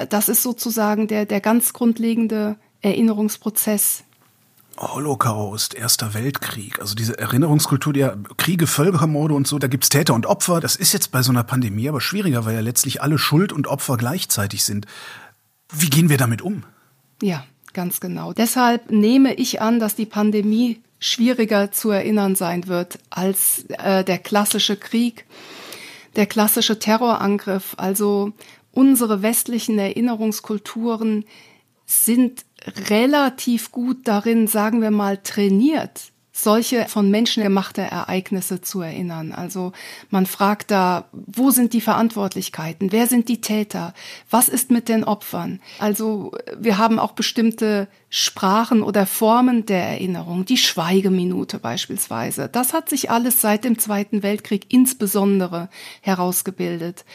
[0.10, 4.04] Das ist sozusagen der, der ganz grundlegende Erinnerungsprozess
[4.79, 10.25] Holocaust, Erster Weltkrieg, also diese Erinnerungskultur, ja, Kriege, Völkermorde und so, da gibt's Täter und
[10.25, 10.61] Opfer.
[10.61, 13.67] Das ist jetzt bei so einer Pandemie aber schwieriger, weil ja letztlich alle Schuld und
[13.67, 14.85] Opfer gleichzeitig sind.
[15.71, 16.63] Wie gehen wir damit um?
[17.21, 18.31] Ja, ganz genau.
[18.33, 24.17] Deshalb nehme ich an, dass die Pandemie schwieriger zu erinnern sein wird als äh, der
[24.17, 25.25] klassische Krieg,
[26.15, 27.75] der klassische Terrorangriff.
[27.77, 28.33] Also
[28.71, 31.25] unsere westlichen Erinnerungskulturen
[31.85, 32.45] sind
[32.89, 39.32] relativ gut darin, sagen wir mal, trainiert, solche von Menschen gemachte Ereignisse zu erinnern.
[39.32, 39.74] Also
[40.10, 42.91] man fragt da, wo sind die Verantwortlichkeiten?
[42.91, 43.93] Wer sind die Täter?
[44.30, 45.60] Was ist mit den Opfern?
[45.80, 52.50] Also wir haben auch bestimmte Sprachen oder Formen der Erinnerung, die Schweigeminute beispielsweise.
[52.50, 55.69] Das hat sich alles seit dem Zweiten Weltkrieg insbesondere
[56.02, 57.06] herausgebildet.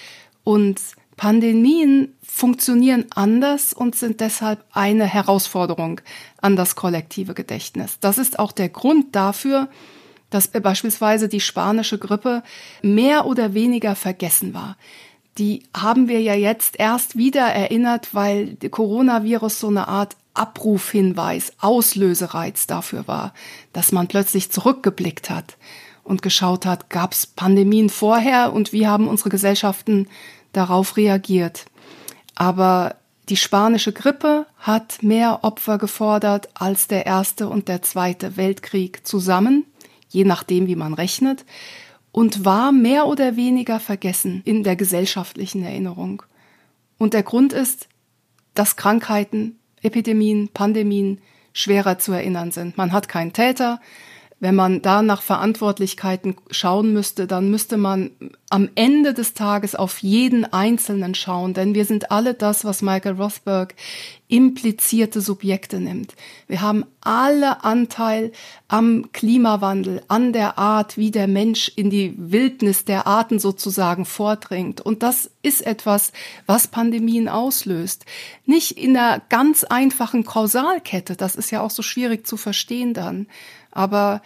[0.45, 0.81] Und
[1.17, 6.01] Pandemien funktionieren anders und sind deshalb eine Herausforderung
[6.41, 7.99] an das kollektive Gedächtnis.
[8.01, 9.69] Das ist auch der Grund dafür,
[10.31, 12.43] dass beispielsweise die spanische Grippe
[12.83, 14.77] mehr oder weniger vergessen war.
[15.39, 22.67] Die haben wir ja jetzt erst wieder erinnert, weil Coronavirus so eine Art Abrufhinweis, Auslösereiz
[22.67, 23.33] dafür war,
[23.73, 25.57] dass man plötzlich zurückgeblickt hat
[26.03, 30.09] und geschaut hat, gab es Pandemien vorher und wie haben unsere Gesellschaften
[30.57, 31.67] darauf reagiert.
[32.35, 32.97] Aber
[33.29, 39.65] die spanische Grippe hat mehr Opfer gefordert als der erste und der zweite Weltkrieg zusammen,
[40.09, 41.45] je nachdem, wie man rechnet,
[42.13, 46.23] und war mehr oder weniger vergessen in der gesellschaftlichen Erinnerung.
[46.99, 47.89] Und der Grund ist,
[48.55, 51.21] dass Krankheiten, Epidemien, Pandemien
[51.53, 52.77] schwerer zu erinnern sind.
[52.77, 53.81] Man hat keinen Täter,
[54.41, 58.11] wenn man da nach Verantwortlichkeiten schauen müsste, dann müsste man
[58.51, 63.15] am Ende des Tages auf jeden Einzelnen schauen, denn wir sind alle das, was Michael
[63.15, 63.75] Rothberg
[64.35, 66.17] implizierte Subjekte nimmt.
[66.49, 68.33] Wir haben alle Anteil
[68.67, 74.81] am Klimawandel, an der Art, wie der Mensch in die Wildnis der Arten sozusagen vordringt.
[74.81, 76.13] Und das ist etwas,
[76.47, 78.07] was Pandemien auslöst.
[78.45, 83.29] Nicht in einer ganz einfachen Kausalkette, das ist ja auch so schwierig zu verstehen dann,
[83.71, 84.21] aber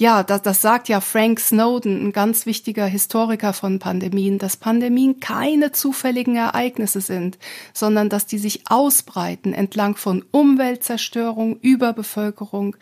[0.00, 5.20] ja, das, das sagt ja Frank Snowden, ein ganz wichtiger Historiker von Pandemien, dass Pandemien
[5.20, 7.36] keine zufälligen Ereignisse sind,
[7.74, 12.76] sondern dass die sich ausbreiten entlang von Umweltzerstörung, Überbevölkerung,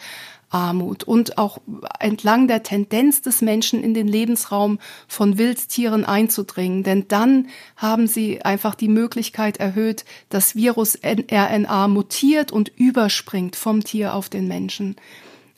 [0.51, 1.59] Armut und auch
[1.99, 4.79] entlang der Tendenz des Menschen in den Lebensraum
[5.09, 6.85] von Wildtieren einzudringen.
[6.85, 13.83] Denn dann haben sie einfach die Möglichkeit erhöht, dass Virus RNA mutiert und überspringt vom
[13.83, 14.95] Tier auf den Menschen.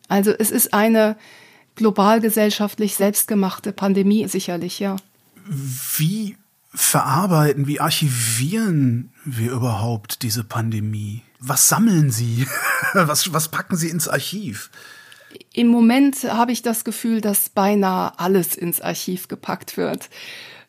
[0.09, 1.17] Also es ist eine
[1.81, 4.97] globalgesellschaftlich selbstgemachte Pandemie sicherlich, ja.
[5.47, 6.37] Wie
[6.75, 11.23] verarbeiten, wie archivieren wir überhaupt diese Pandemie?
[11.39, 12.47] Was sammeln Sie?
[12.93, 14.71] Was, was packen Sie ins Archiv?
[15.55, 20.11] Im Moment habe ich das Gefühl, dass beinahe alles ins Archiv gepackt wird.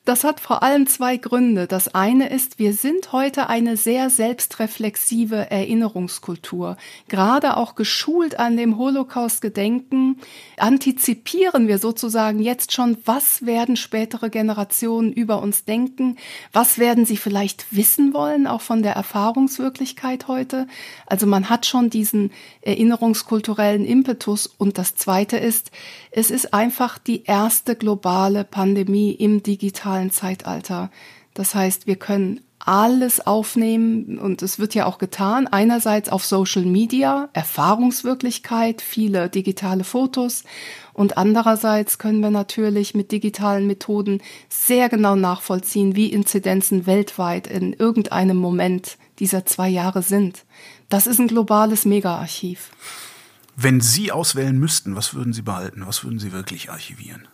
[0.04, 1.68] Das hat vor allem zwei Gründe.
[1.68, 6.76] Das eine ist, wir sind heute eine sehr selbstreflexive Erinnerungskultur.
[7.08, 10.18] Gerade auch geschult an dem Holocaust-Gedenken
[10.58, 16.18] antizipieren wir sozusagen jetzt schon, was werden spätere Generationen über uns denken?
[16.52, 20.66] Was werden sie vielleicht wissen wollen, auch von der Erfahrungswirklichkeit heute?
[21.06, 24.48] Also man hat schon diesen erinnerungskulturellen Impetus.
[24.48, 25.70] Und das zweite ist,
[26.10, 30.90] es ist einfach die erste globale Pandemie im digitalen digitalen Zeitalter.
[31.34, 35.48] Das heißt, wir können alles aufnehmen und es wird ja auch getan.
[35.48, 40.44] Einerseits auf Social Media, Erfahrungswirklichkeit, viele digitale Fotos
[40.94, 47.74] und andererseits können wir natürlich mit digitalen Methoden sehr genau nachvollziehen, wie Inzidenzen weltweit in
[47.74, 50.46] irgendeinem Moment dieser zwei Jahre sind.
[50.90, 52.72] Das ist ein globales Mega-Archiv.
[53.56, 55.84] Wenn Sie auswählen müssten, was würden Sie behalten?
[55.88, 57.28] Was würden Sie wirklich archivieren?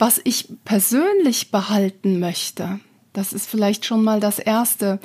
[0.00, 2.78] Was ich persönlich behalten möchte,
[3.12, 5.00] das ist vielleicht schon mal das Erste,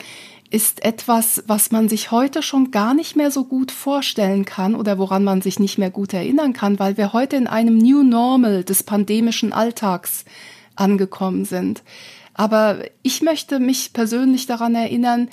[0.51, 4.99] ist etwas, was man sich heute schon gar nicht mehr so gut vorstellen kann oder
[4.99, 8.63] woran man sich nicht mehr gut erinnern kann, weil wir heute in einem New Normal
[8.63, 10.25] des pandemischen Alltags
[10.75, 11.81] angekommen sind.
[12.35, 15.29] Aber ich möchte mich persönlich daran erinnern,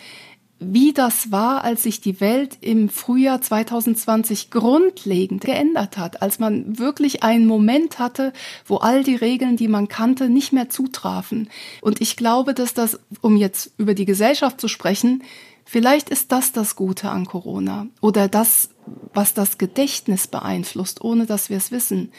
[0.61, 6.79] wie das war, als sich die Welt im Frühjahr 2020 grundlegend geändert hat, als man
[6.79, 8.35] wirklich einen Moment hatte,
[8.67, 11.49] wo all die Regeln, die man kannte, nicht mehr zutrafen.
[11.81, 15.23] Und ich glaube, dass das, um jetzt über die Gesellschaft zu sprechen,
[15.65, 18.69] vielleicht ist das das Gute an Corona oder das,
[19.15, 22.13] was das Gedächtnis beeinflusst, ohne dass wir es wissen.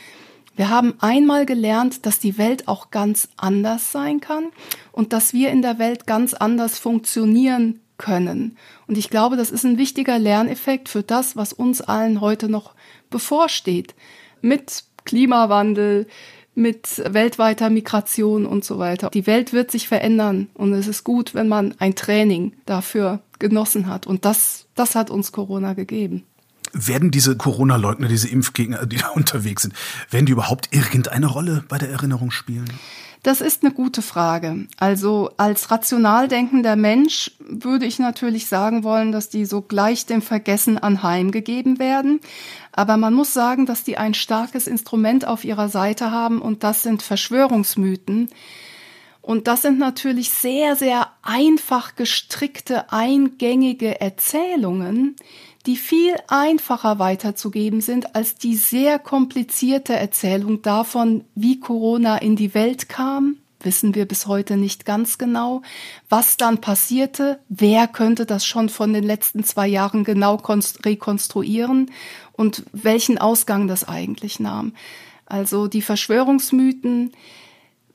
[0.56, 4.45] Wir haben einmal gelernt, dass die Welt auch ganz anders sein kann
[4.91, 8.58] und dass wir in der Welt ganz anders funktionieren können.
[8.88, 12.74] Und ich glaube, das ist ein wichtiger Lerneffekt für das, was uns allen heute noch
[13.10, 13.96] bevorsteht.
[14.42, 16.08] Mit Klimawandel,
[16.54, 19.10] mit weltweiter Migration und so weiter.
[19.10, 23.88] Die Welt wird sich verändern und es ist gut, wenn man ein Training dafür genossen
[23.88, 24.06] hat.
[24.06, 26.24] Und das, das hat uns Corona gegeben.
[26.74, 29.74] Werden diese Corona-Leugner, diese Impfgegner, die da unterwegs sind,
[30.10, 32.70] werden die überhaupt irgendeine Rolle bei der Erinnerung spielen?
[33.24, 34.66] Das ist eine gute Frage.
[34.78, 40.24] Also als rational denkender Mensch würde ich natürlich sagen wollen, dass die so gleich dem
[40.24, 42.20] Vergessen anheimgegeben werden.
[42.72, 46.82] Aber man muss sagen, dass die ein starkes Instrument auf ihrer Seite haben und das
[46.82, 48.30] sind Verschwörungsmythen.
[49.22, 55.16] Und das sind natürlich sehr, sehr einfach gestrickte, eingängige Erzählungen,
[55.63, 62.54] die viel einfacher weiterzugeben sind als die sehr komplizierte Erzählung davon, wie Corona in die
[62.54, 63.38] Welt kam.
[63.63, 65.62] Wissen wir bis heute nicht ganz genau.
[66.10, 70.41] Was dann passierte, wer könnte das schon von den letzten zwei Jahren genau
[70.84, 71.91] rekonstruieren
[72.34, 74.74] und welchen Ausgang das eigentlich nahm.
[75.28, 77.12] Also die Verschwörungsmythen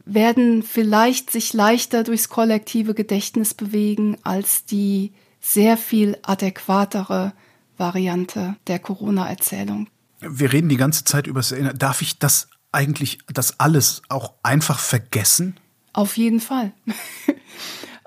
[0.05, 7.33] werden vielleicht sich leichter durchs kollektive Gedächtnis bewegen als die sehr viel adäquatere
[7.79, 9.89] Variante der Corona-Erzählung.
[10.21, 11.79] Wir reden die ganze Zeit über das Erinnern.
[11.79, 15.57] Darf ich das eigentlich, das alles auch einfach vergessen?
[15.93, 16.73] Auf jeden Fall.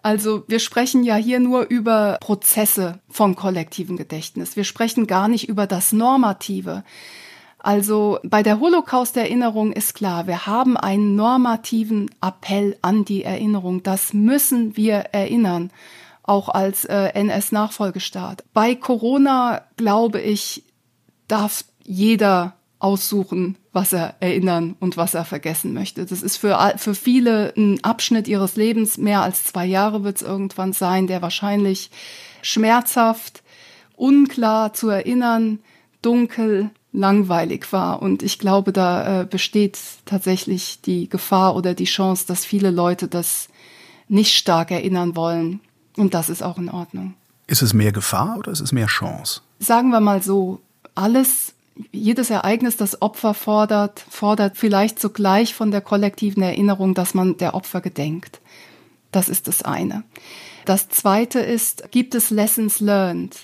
[0.02, 4.56] Also wir sprechen ja hier nur über Prozesse von kollektivem Gedächtnis.
[4.56, 6.84] Wir sprechen gar nicht über das Normative.
[7.58, 13.84] Also bei der Holocaust-Erinnerung ist klar, wir haben einen normativen Appell an die Erinnerung.
[13.84, 15.70] Das müssen wir erinnern
[16.30, 18.44] auch als äh, NS-Nachfolgestaat.
[18.54, 20.63] Bei Corona, glaube ich,
[21.28, 26.06] darf jeder aussuchen, was er erinnern und was er vergessen möchte.
[26.06, 30.22] Das ist für, für viele ein Abschnitt ihres Lebens, mehr als zwei Jahre wird es
[30.22, 31.92] irgendwann sein, der wahrscheinlich
[32.42, 33.44] schmerzhaft,
[33.98, 35.60] unklar zu erinnern,
[36.02, 38.02] dunkel, langweilig war.
[38.02, 43.08] Und ich glaube, da äh, besteht tatsächlich die Gefahr oder die Chance, dass viele Leute
[43.08, 43.50] das
[44.08, 45.60] nicht stark erinnern wollen.
[46.00, 47.16] Und das ist auch in Ordnung.
[47.46, 49.42] Ist es mehr Gefahr oder ist es mehr Chance?
[49.60, 50.62] Sagen wir mal so,
[50.96, 51.54] alles,
[51.92, 57.54] jedes Ereignis, das Opfer fordert, fordert vielleicht zugleich von der kollektiven Erinnerung, dass man der
[57.54, 58.40] Opfer gedenkt.
[59.12, 60.04] Das ist das eine.
[60.64, 63.36] Das zweite ist, gibt es Lessons learned?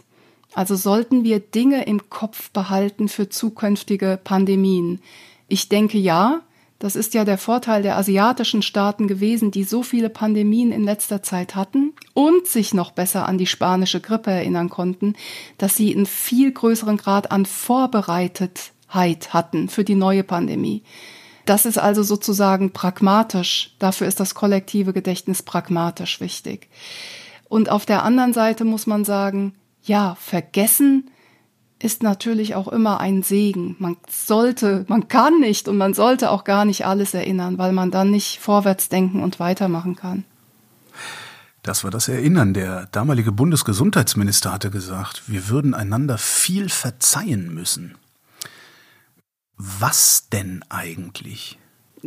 [0.54, 5.02] Also sollten wir Dinge im Kopf behalten für zukünftige Pandemien?
[5.50, 6.42] Ich denke ja,
[6.86, 11.24] das ist ja der Vorteil der asiatischen Staaten gewesen, die so viele Pandemien in letzter
[11.24, 15.16] Zeit hatten und sich noch besser an die spanische Grippe erinnern konnten,
[15.58, 20.84] dass sie einen viel größeren Grad an Vorbereitetheit hatten für die neue Pandemie.
[21.48, 23.74] Das ist also sozusagen pragmatisch.
[23.80, 26.70] Dafür ist das kollektive Gedächtnis pragmatisch wichtig.
[27.50, 31.10] Und auf der anderen Seite muss man sagen, ja, vergessen
[31.80, 33.76] ist natürlich auch immer ein Segen.
[33.80, 37.92] Man sollte, man kann nicht und man sollte auch gar nicht alles erinnern, weil man
[37.92, 40.24] dann nicht vorwärts denken und weitermachen kann.
[41.64, 42.54] Das war das Erinnern.
[42.54, 47.98] Der damalige Bundesgesundheitsminister hatte gesagt, wir würden einander viel verzeihen müssen.
[49.58, 51.58] Was denn eigentlich?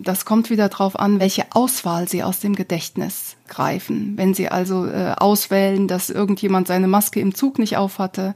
[0.02, 4.14] Das kommt wieder darauf an, welche Auswahl Sie aus dem Gedächtnis greifen.
[4.16, 8.34] Wenn Sie also äh, auswählen, dass irgendjemand seine Maske im Zug nicht aufhatte,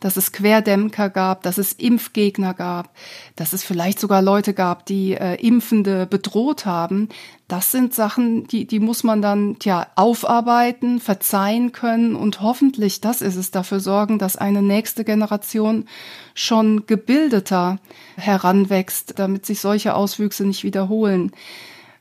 [0.00, 2.94] dass es Querdämker gab, dass es Impfgegner gab,
[3.36, 7.08] dass es vielleicht sogar Leute gab, die äh, Impfende bedroht haben,
[7.50, 13.22] das sind Sachen, die, die muss man dann tja, aufarbeiten, verzeihen können und hoffentlich, das
[13.22, 15.86] ist es, dafür sorgen, dass eine nächste Generation
[16.32, 17.78] schon gebildeter
[18.16, 21.32] heranwächst, damit sich solche Auswüchse nicht wiederholen.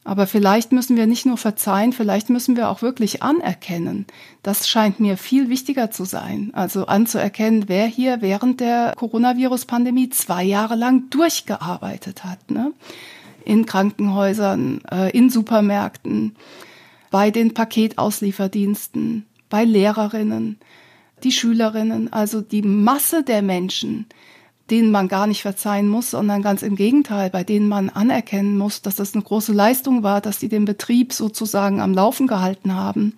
[0.04, 4.06] Aber vielleicht müssen wir nicht nur verzeihen, vielleicht müssen wir auch wirklich anerkennen.
[4.44, 6.52] Das scheint mir viel wichtiger zu sein.
[6.54, 12.50] Also anzuerkennen, wer hier während der Coronavirus-Pandemie zwei Jahre lang durchgearbeitet hat.
[12.52, 12.72] Ne?
[13.50, 16.36] In Krankenhäusern, äh, in Supermärkten,
[17.10, 20.60] bei den Paketauslieferdiensten, bei Lehrerinnen,
[21.24, 24.06] die Schülerinnen, also die Masse der Menschen,
[24.70, 28.84] denen man gar nicht verzeihen muss, sondern ganz im Gegenteil, bei denen man anerkennen muss,
[28.84, 33.18] dass das eine große Leistung war, dass die den Betrieb sozusagen am Laufen gehalten haben.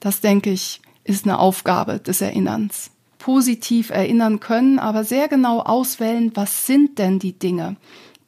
[0.00, 2.90] Das, denke ich, ist eine Aufgabe des Erinnerns.
[3.18, 7.76] Positiv erinnern können, aber sehr genau auswählen, was sind denn die Dinge,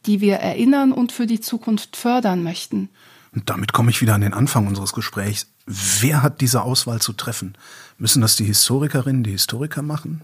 [0.06, 2.88] die wir erinnern und für die Zukunft fördern möchten.
[3.32, 5.46] Und damit komme ich wieder an den Anfang unseres Gesprächs.
[5.66, 7.54] Wer hat diese Auswahl zu treffen?
[7.96, 10.22] Müssen das die Historikerinnen, die Historiker machen?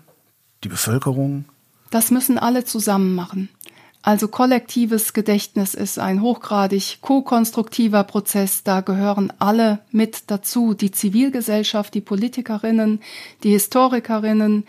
[0.65, 1.45] Die Bevölkerung?
[1.91, 3.49] Das müssen alle zusammen machen.
[4.03, 8.63] Also kollektives Gedächtnis ist ein hochgradig ko-konstruktiver Prozess.
[8.63, 10.75] Da gehören alle mit dazu.
[10.75, 13.01] Die Zivilgesellschaft, die Politikerinnen,
[13.43, 14.65] die Historikerinnen,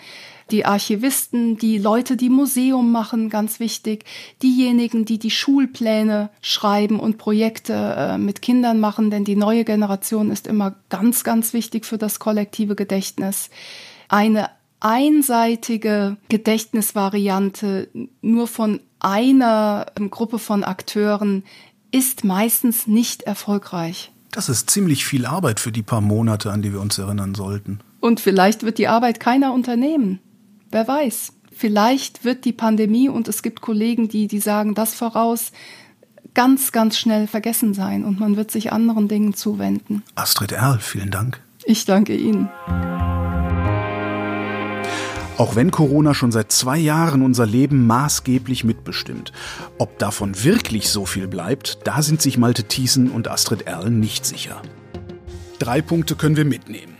[0.51, 4.05] die Archivisten, die Leute, die Museum machen, ganz wichtig,
[4.41, 10.31] diejenigen, die die Schulpläne schreiben und Projekte äh, mit Kindern machen, denn die neue Generation
[10.31, 13.49] ist immer ganz, ganz wichtig für das kollektive Gedächtnis.
[14.09, 17.89] Eine einseitige Gedächtnisvariante
[18.21, 21.43] nur von einer Gruppe von Akteuren
[21.91, 24.11] ist meistens nicht erfolgreich.
[24.31, 27.79] Das ist ziemlich viel Arbeit für die paar Monate, an die wir uns erinnern sollten.
[27.99, 30.19] Und vielleicht wird die Arbeit keiner unternehmen.
[30.71, 31.33] Wer weiß.
[31.51, 35.51] Vielleicht wird die Pandemie, und es gibt Kollegen, die, die sagen das voraus,
[36.33, 40.03] ganz, ganz schnell vergessen sein und man wird sich anderen Dingen zuwenden.
[40.13, 41.41] Astrid Erl, vielen Dank.
[41.65, 42.49] Ich danke Ihnen.
[45.37, 49.31] Auch wenn Corona schon seit zwei Jahren unser Leben maßgeblich mitbestimmt.
[49.79, 54.25] Ob davon wirklich so viel bleibt, da sind sich Malte Thiessen und Astrid Erl nicht
[54.25, 54.61] sicher.
[55.57, 56.96] Drei Punkte können wir mitnehmen.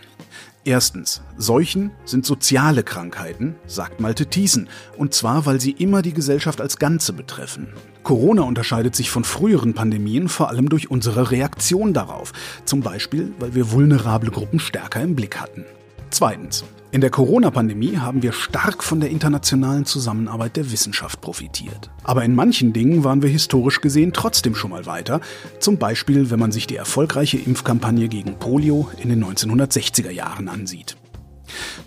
[0.68, 6.60] Erstens, Seuchen sind soziale Krankheiten, sagt Malte Thiessen, und zwar, weil sie immer die Gesellschaft
[6.60, 7.68] als Ganze betreffen.
[8.02, 12.34] Corona unterscheidet sich von früheren Pandemien vor allem durch unsere Reaktion darauf,
[12.66, 15.64] zum Beispiel, weil wir vulnerable Gruppen stärker im Blick hatten.
[16.10, 21.90] Zweitens, in der Corona-Pandemie haben wir stark von der internationalen Zusammenarbeit der Wissenschaft profitiert.
[22.02, 25.20] Aber in manchen Dingen waren wir historisch gesehen trotzdem schon mal weiter.
[25.60, 30.96] Zum Beispiel, wenn man sich die erfolgreiche Impfkampagne gegen Polio in den 1960er Jahren ansieht.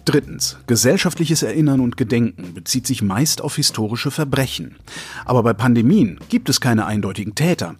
[0.06, 0.58] Drittens.
[0.68, 4.76] Gesellschaftliches Erinnern und Gedenken bezieht sich meist auf historische Verbrechen.
[5.26, 7.76] Aber bei Pandemien gibt es keine eindeutigen Täter.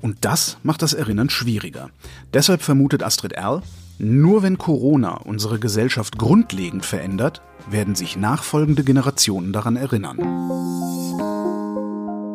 [0.00, 1.90] Und das macht das Erinnern schwieriger.
[2.32, 3.62] Deshalb vermutet Astrid Erl,
[3.98, 10.18] nur wenn Corona unsere Gesellschaft grundlegend verändert, werden sich nachfolgende Generationen daran erinnern.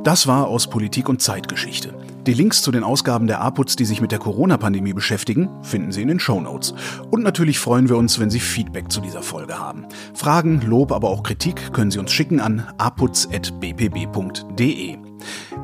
[0.04, 1.94] Das war aus Politik und Zeitgeschichte.
[2.26, 6.02] Die Links zu den Ausgaben der APUZ, die sich mit der Corona-Pandemie beschäftigen, finden Sie
[6.02, 6.74] in den Show Notes.
[7.12, 9.86] Und natürlich freuen wir uns, wenn Sie Feedback zu dieser Folge haben.
[10.14, 13.50] Fragen, Lob, aber auch Kritik können Sie uns schicken an aputz.bpb.de.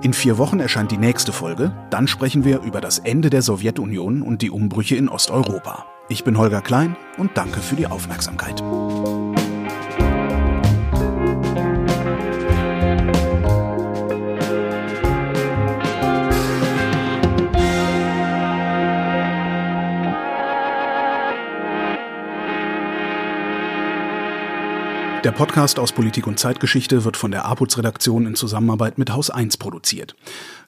[0.02, 1.74] In vier Wochen erscheint die nächste Folge.
[1.90, 5.86] Dann sprechen wir über das Ende der Sowjetunion und die Umbrüche in Osteuropa.
[6.10, 8.62] Ich bin Holger Klein und danke für die Aufmerksamkeit.
[25.26, 29.58] Der Podcast aus Politik und Zeitgeschichte wird von der APUZ-Redaktion in Zusammenarbeit mit Haus 1
[29.58, 30.16] produziert.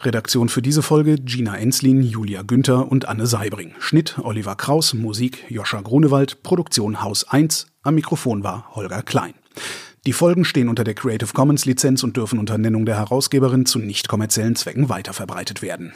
[0.01, 3.75] Redaktion für diese Folge Gina Enslin, Julia Günther und Anne Seibring.
[3.77, 7.67] Schnitt Oliver Kraus, Musik Joscha Grunewald, Produktion Haus 1.
[7.83, 9.35] Am Mikrofon war Holger Klein.
[10.07, 13.77] Die Folgen stehen unter der Creative Commons Lizenz und dürfen unter Nennung der Herausgeberin zu
[13.77, 15.93] nicht kommerziellen Zwecken weiterverbreitet werden.